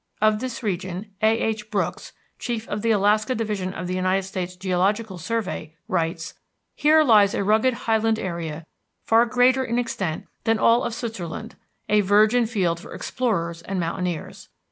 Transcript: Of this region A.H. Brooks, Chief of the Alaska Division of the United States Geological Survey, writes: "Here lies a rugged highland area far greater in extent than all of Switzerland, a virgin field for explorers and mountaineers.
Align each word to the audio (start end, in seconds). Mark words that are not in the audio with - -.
Of 0.19 0.39
this 0.39 0.63
region 0.63 1.11
A.H. 1.21 1.69
Brooks, 1.69 2.11
Chief 2.39 2.67
of 2.67 2.81
the 2.81 2.89
Alaska 2.89 3.35
Division 3.35 3.71
of 3.71 3.85
the 3.85 3.93
United 3.93 4.23
States 4.23 4.55
Geological 4.55 5.19
Survey, 5.19 5.75
writes: 5.87 6.33
"Here 6.73 7.03
lies 7.03 7.35
a 7.35 7.43
rugged 7.43 7.75
highland 7.85 8.17
area 8.17 8.65
far 9.03 9.27
greater 9.27 9.63
in 9.63 9.77
extent 9.77 10.25
than 10.43 10.57
all 10.57 10.83
of 10.83 10.95
Switzerland, 10.95 11.55
a 11.87 12.01
virgin 12.01 12.47
field 12.47 12.79
for 12.79 12.95
explorers 12.95 13.61
and 13.61 13.79
mountaineers. 13.79 14.49